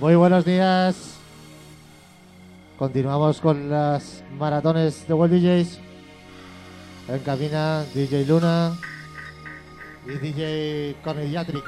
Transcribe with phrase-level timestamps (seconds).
[0.00, 1.18] Muy buenos días.
[2.78, 5.80] Continuamos con las maratones de World DJs.
[7.08, 8.78] En cabina DJ Luna
[10.06, 11.64] y DJ Corneliatric.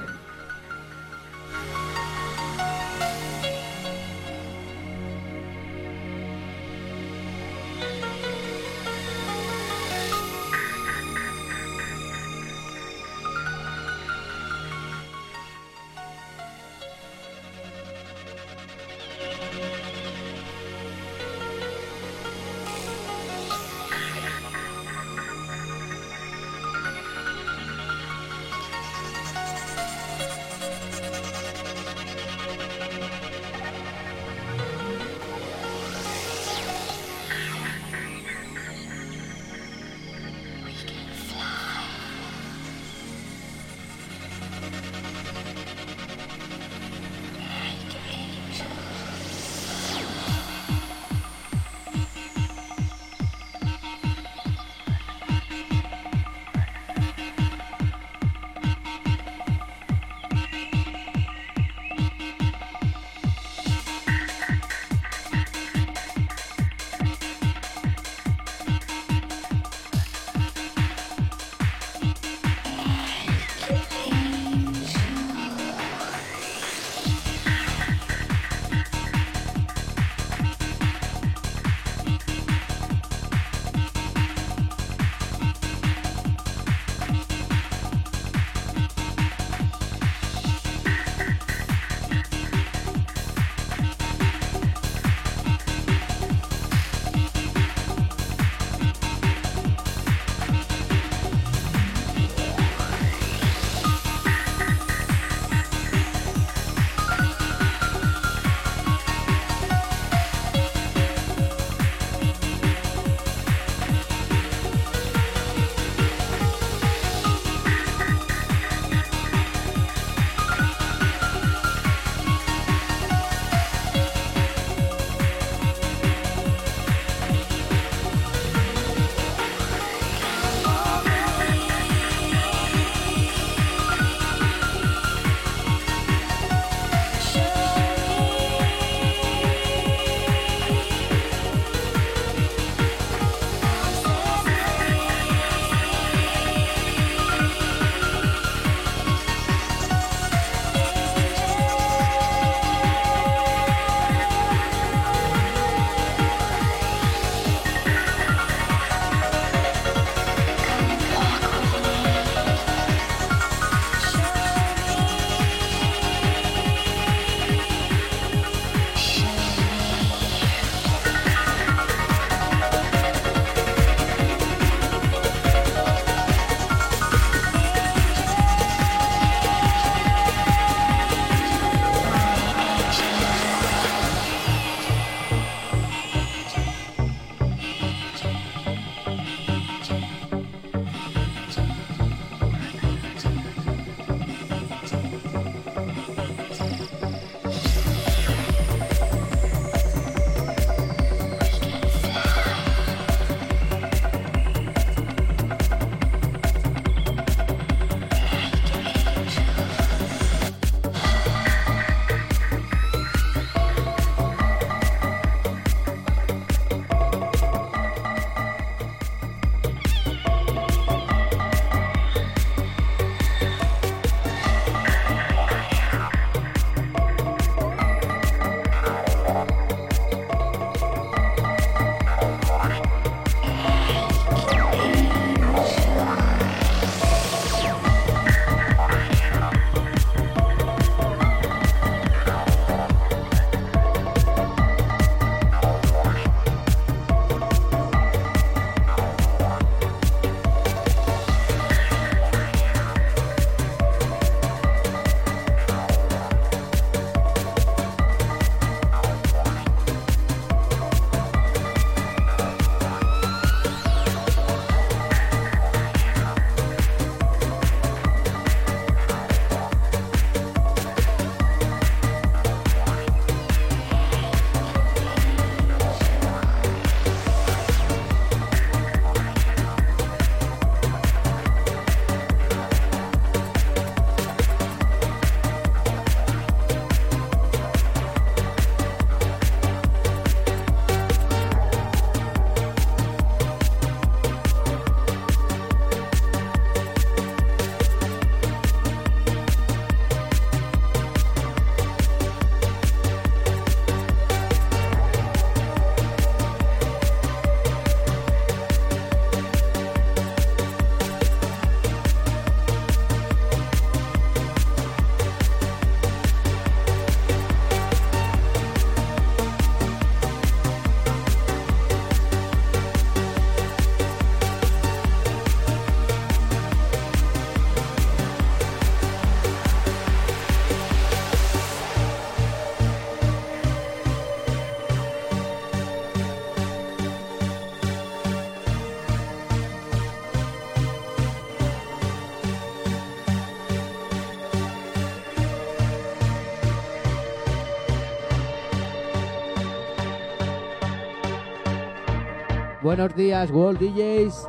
[352.90, 354.48] Buenos días, World DJs.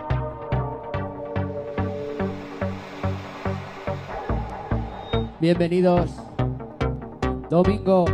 [5.40, 6.10] Bienvenidos.
[7.52, 8.06] Domingo,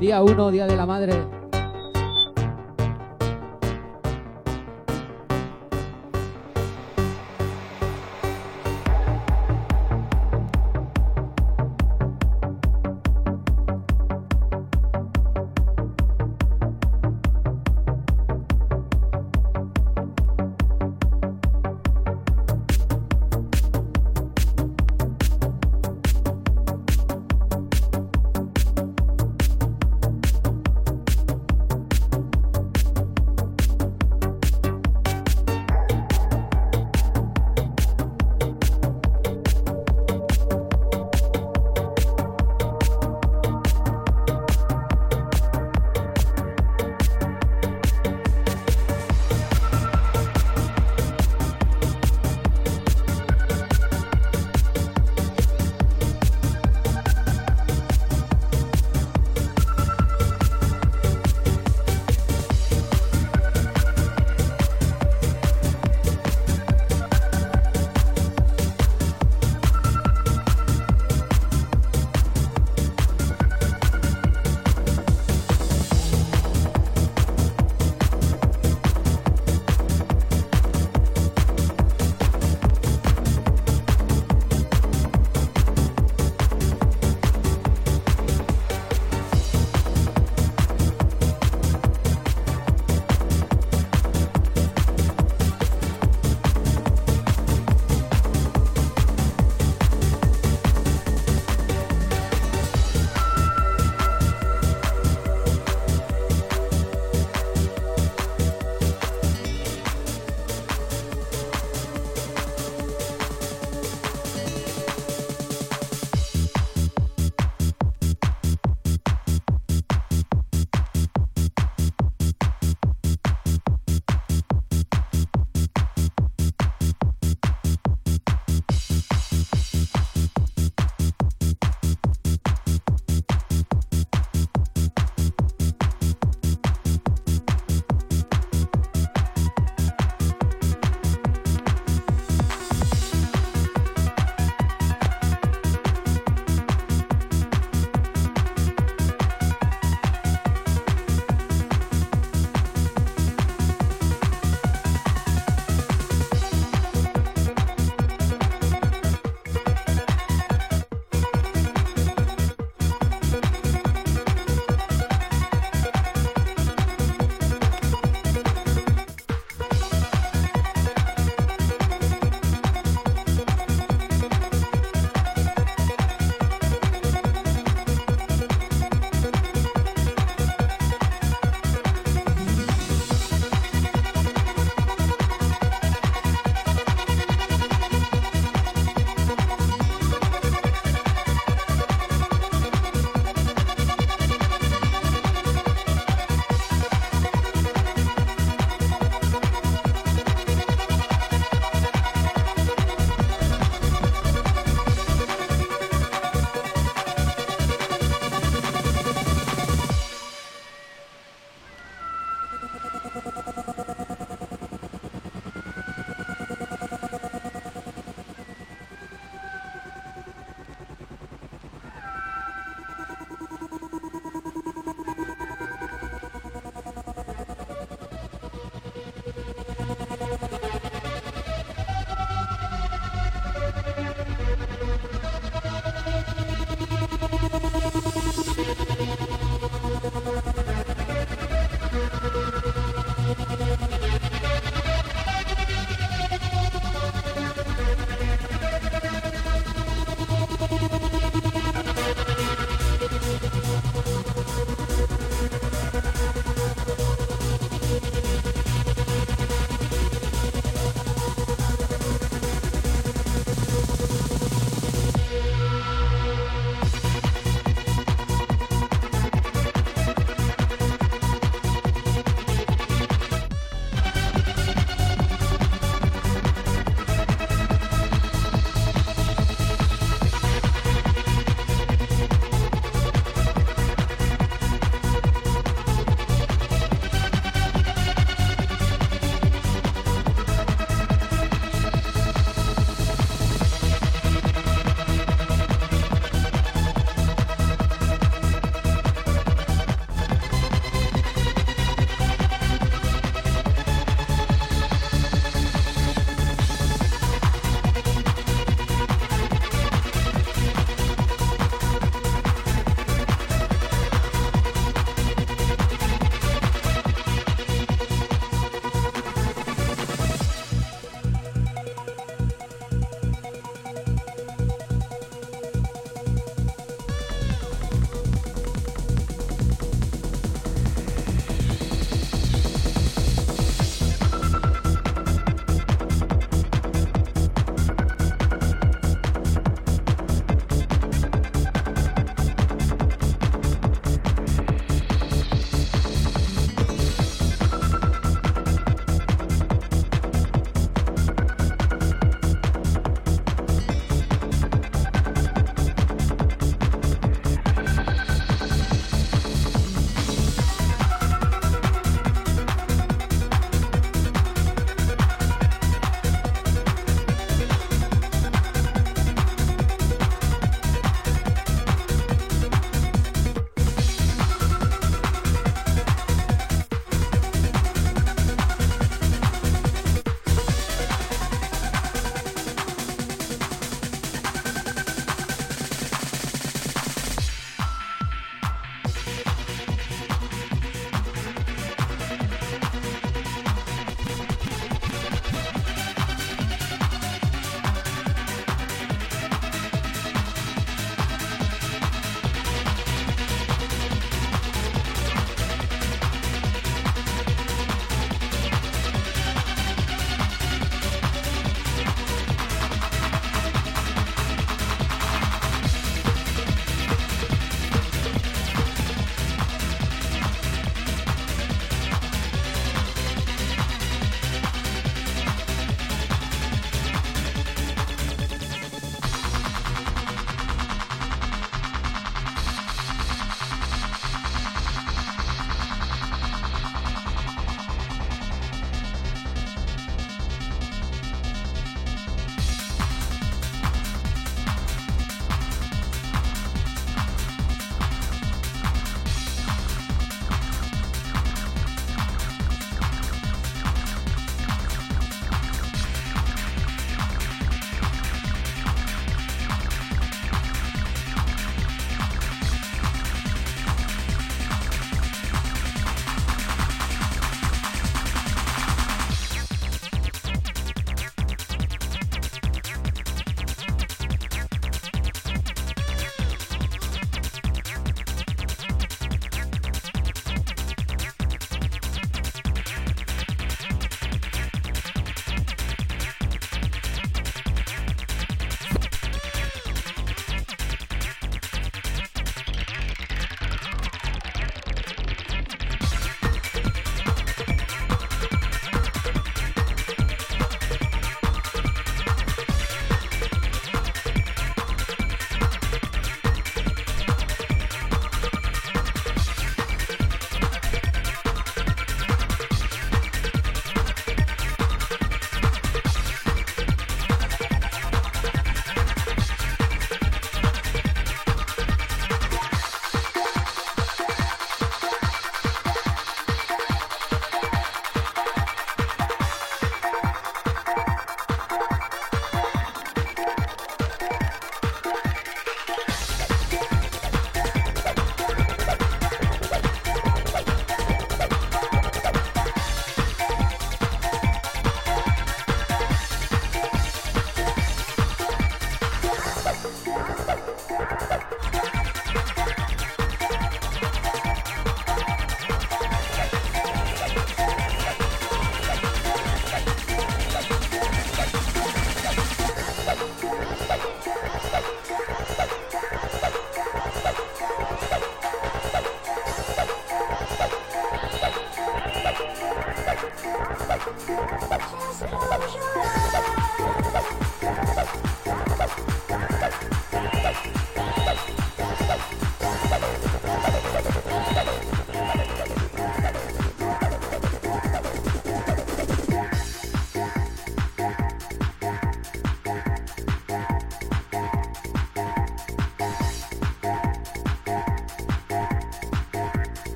[0.00, 1.37] día 1, Día de la Madre.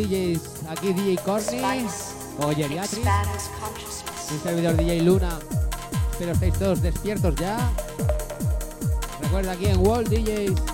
[0.00, 0.40] DJs.
[0.68, 1.60] Aquí DJ Corny
[2.38, 3.04] o Geriatric.
[4.32, 5.38] Un servidor DJ Luna.
[6.12, 7.70] Espero estéis todos despiertos ya.
[9.20, 10.69] Recuerda aquí en World DJs.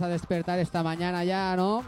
[0.00, 1.84] A despertar esta mañana ya, ¿no?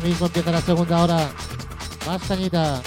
[0.00, 1.30] Mismo empieza la segunda hora.
[2.06, 2.80] Más cañita.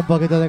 [0.00, 0.48] Un poquito de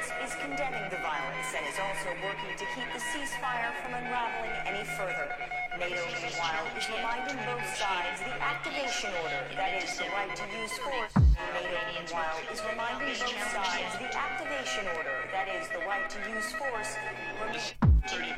[0.00, 0.40] Kaitracid.
[0.40, 5.28] condemning the violence and is also working to keep the ceasefire from unraveling any further.
[5.76, 10.72] NATO, meanwhile, is reminding both sides the activation order, that is, the right to use
[10.80, 11.14] force.
[11.52, 16.48] NATO, meanwhile, is reminding both sides the activation order, that is, the right to use
[16.56, 16.96] force,
[17.44, 17.74] remains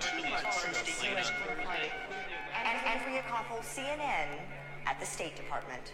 [0.03, 1.33] two months since the U.S.
[2.59, 4.29] And Andrea Koppel, CNN,
[4.87, 5.93] at the State Department.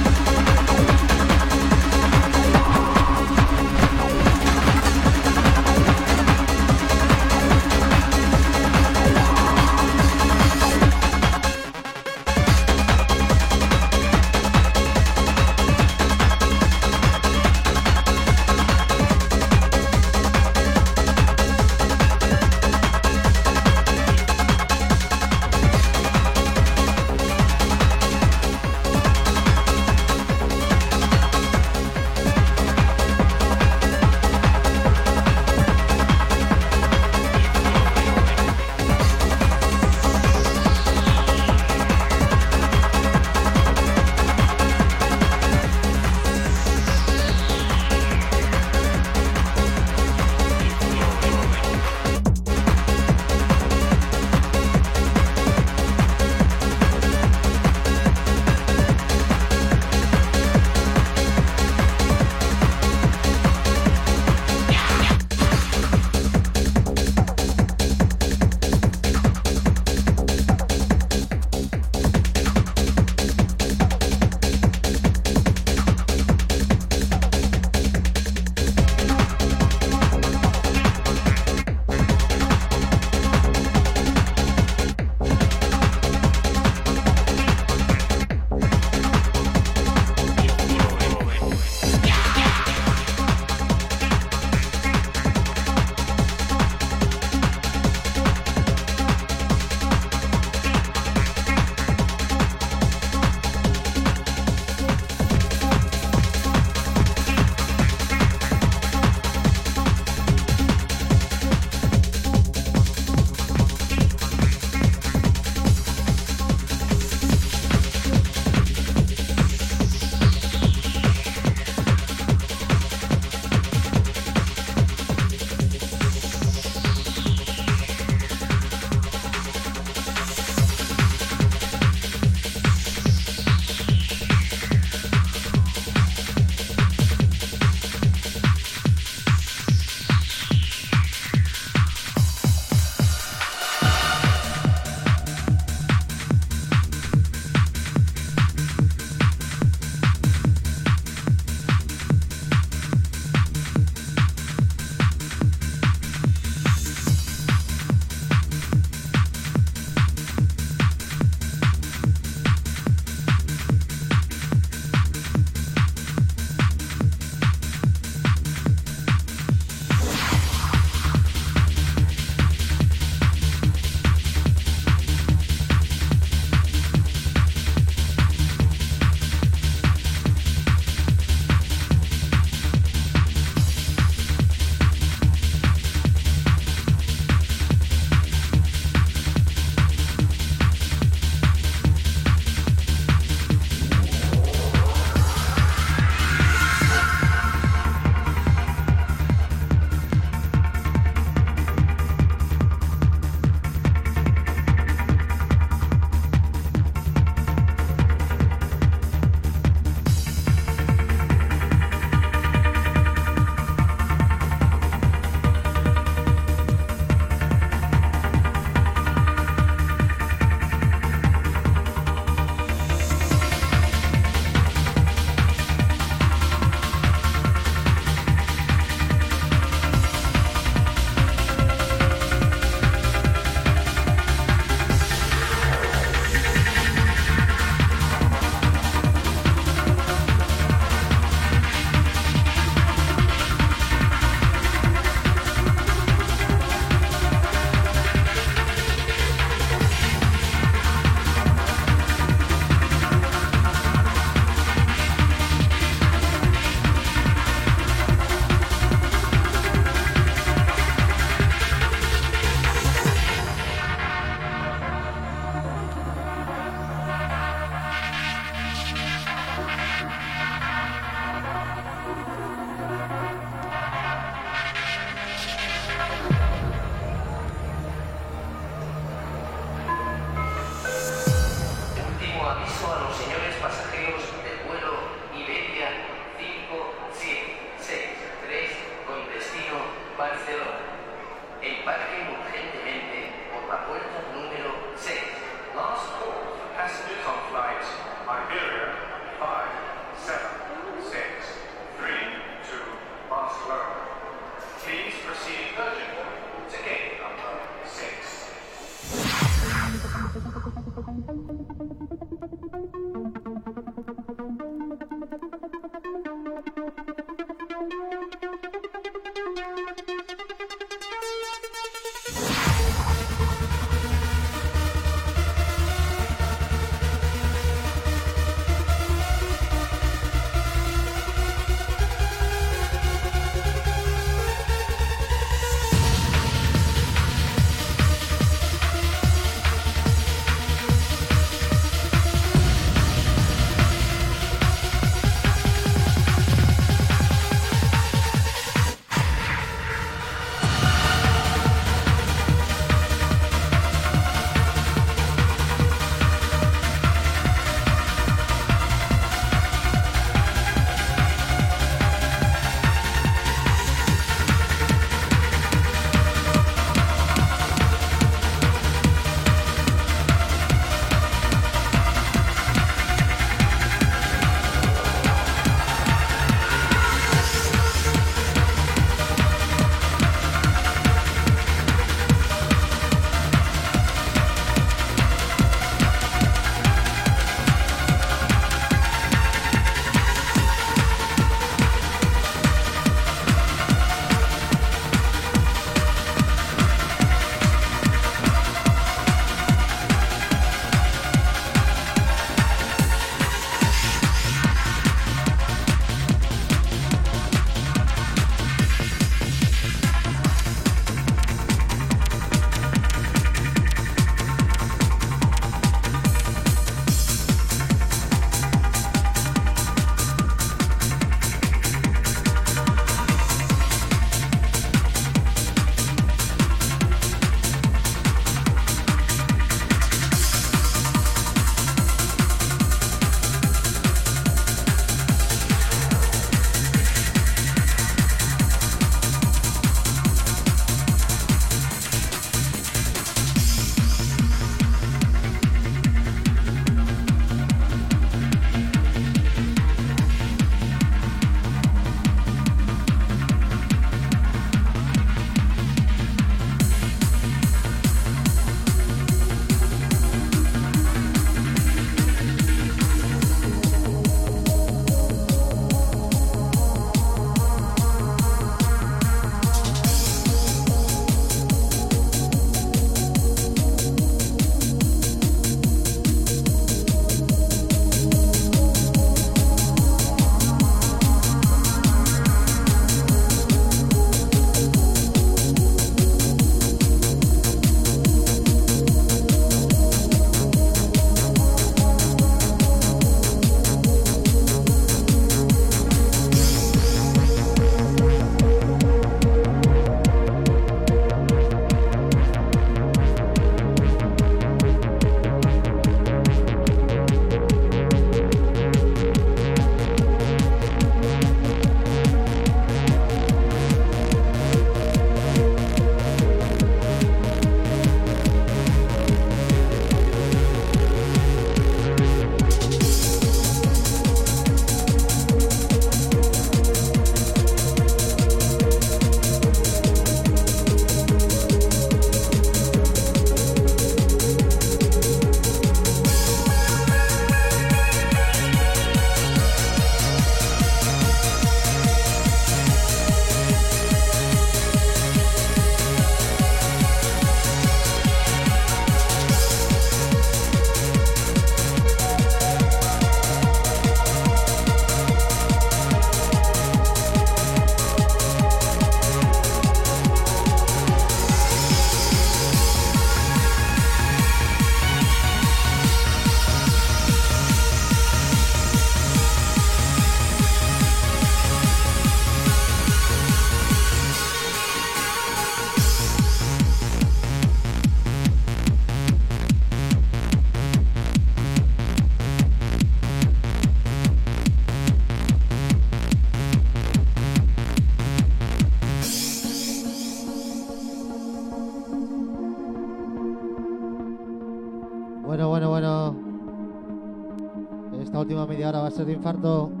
[599.25, 600.00] De infarto.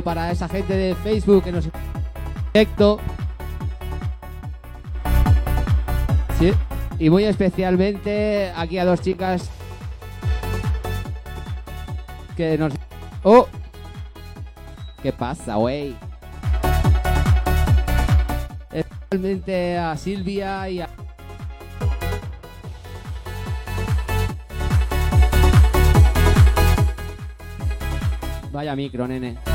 [0.00, 1.68] Para esa gente de Facebook que nos
[2.54, 2.98] directo.
[6.38, 6.52] Sí.
[6.98, 9.50] Y muy especialmente aquí a dos chicas
[12.36, 12.72] que nos.
[13.22, 13.46] ¡Oh!
[15.02, 15.94] ¿Qué pasa, wey?
[18.72, 20.88] Especialmente a Silvia y a.
[28.52, 29.51] Vaya micro, nene.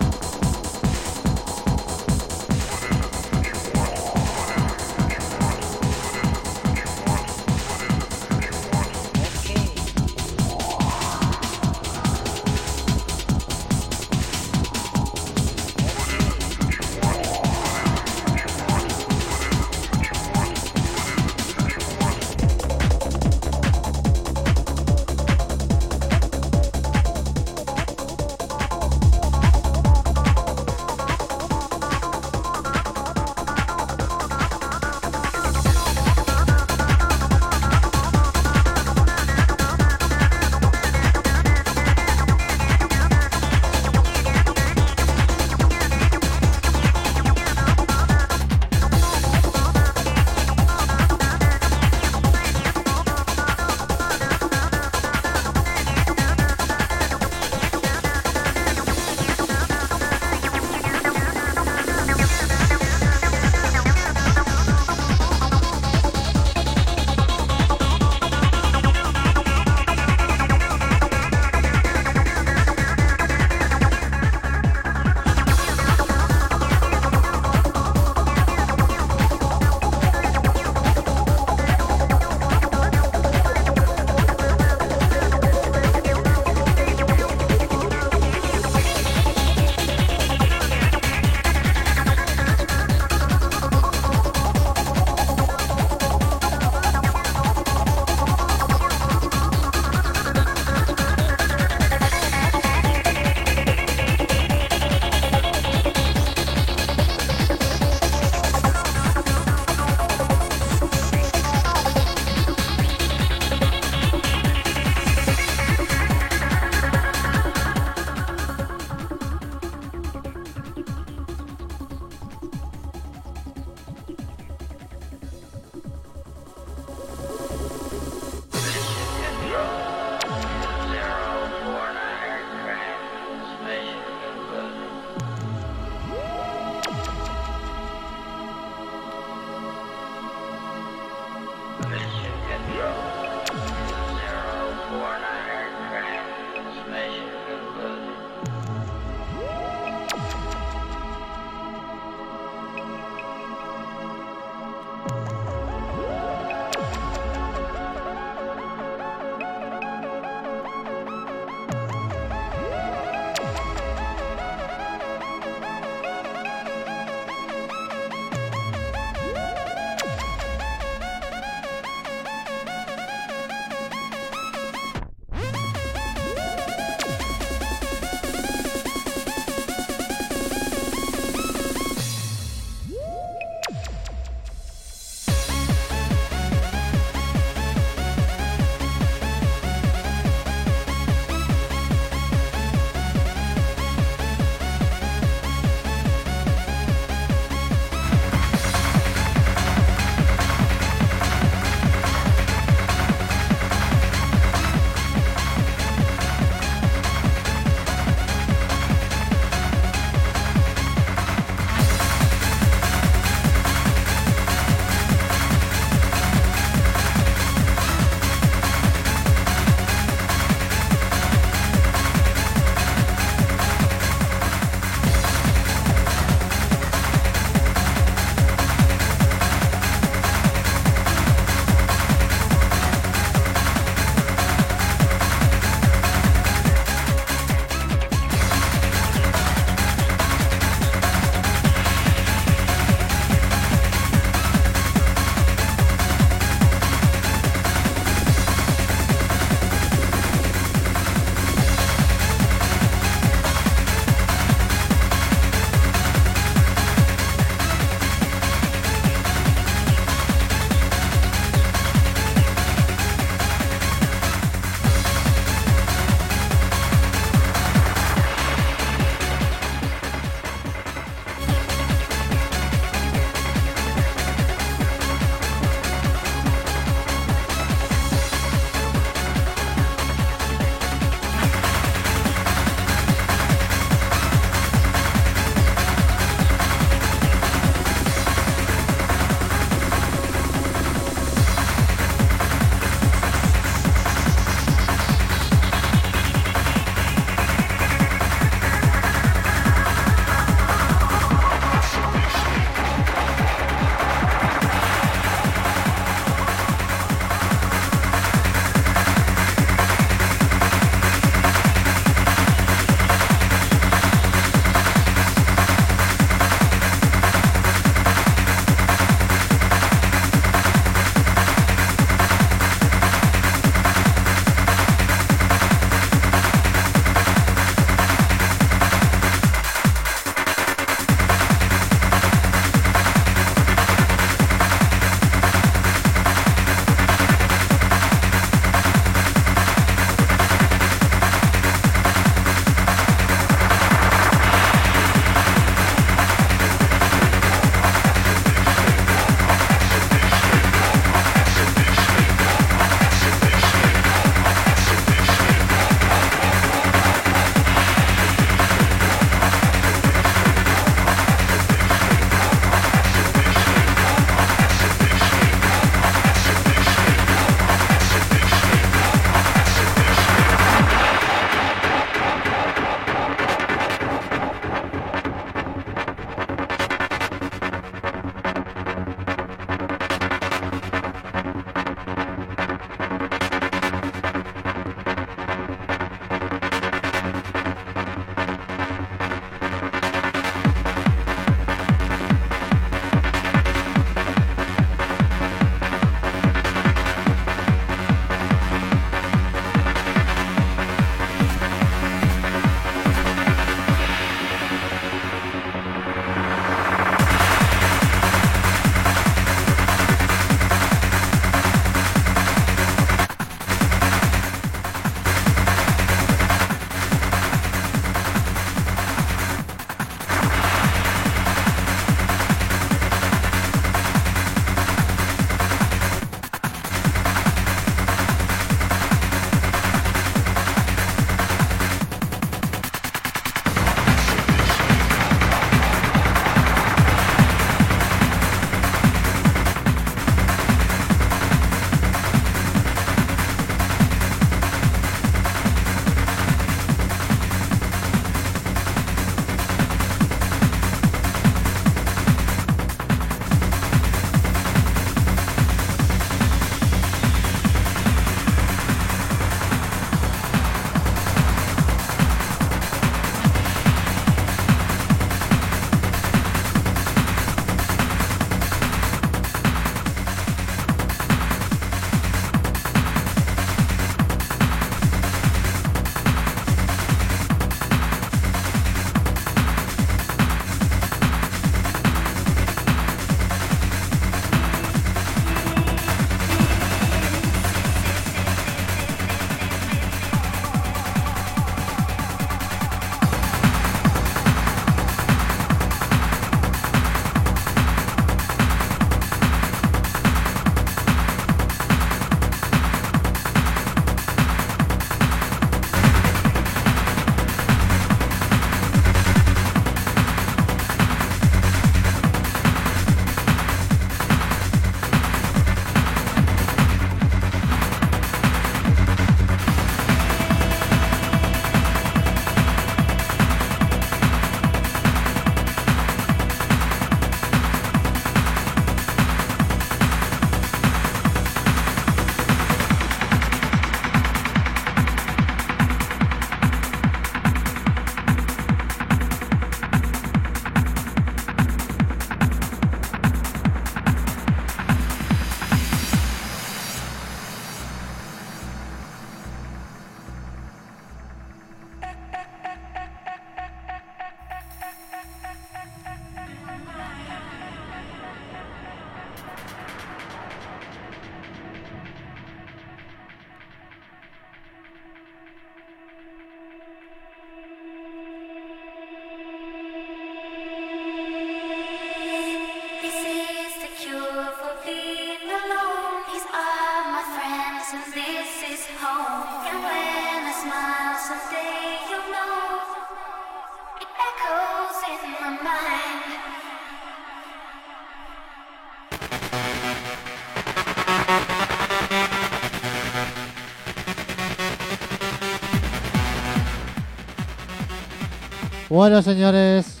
[598.98, 600.00] Bueno, señores.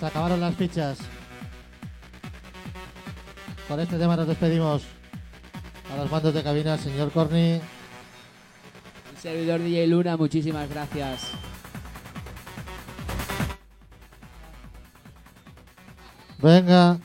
[0.00, 0.98] Se acabaron las fichas.
[3.68, 4.82] Con este tema nos despedimos.
[5.92, 7.60] A los mandos de cabina, señor Corny.
[7.60, 7.62] El
[9.20, 11.28] servidor DJ Luna, muchísimas gracias.
[16.38, 16.98] Venga.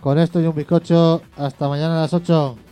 [0.00, 1.20] Con esto y un bizcocho.
[1.36, 2.65] Hasta mañana a las 8.